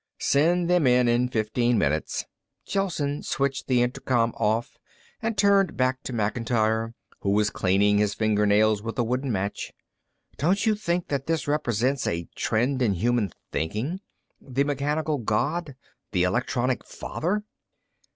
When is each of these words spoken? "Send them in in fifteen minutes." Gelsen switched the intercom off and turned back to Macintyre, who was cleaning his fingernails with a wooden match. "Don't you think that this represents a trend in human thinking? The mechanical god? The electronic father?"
"Send 0.17 0.67
them 0.67 0.87
in 0.87 1.07
in 1.07 1.27
fifteen 1.29 1.77
minutes." 1.77 2.25
Gelsen 2.65 3.21
switched 3.21 3.67
the 3.67 3.83
intercom 3.83 4.33
off 4.35 4.79
and 5.21 5.37
turned 5.37 5.77
back 5.77 6.01
to 6.01 6.11
Macintyre, 6.11 6.95
who 7.19 7.29
was 7.29 7.51
cleaning 7.51 7.99
his 7.99 8.15
fingernails 8.15 8.81
with 8.81 8.97
a 8.97 9.03
wooden 9.03 9.31
match. 9.31 9.71
"Don't 10.37 10.65
you 10.65 10.73
think 10.73 11.09
that 11.09 11.27
this 11.27 11.47
represents 11.47 12.07
a 12.07 12.27
trend 12.33 12.81
in 12.81 12.93
human 12.95 13.31
thinking? 13.51 14.01
The 14.41 14.63
mechanical 14.63 15.19
god? 15.19 15.75
The 16.13 16.23
electronic 16.23 16.83
father?" 16.83 17.43